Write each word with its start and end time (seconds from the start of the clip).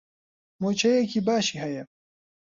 مووچەیەکی 0.61 1.25
باشی 1.27 1.57
هەیە. 1.63 1.83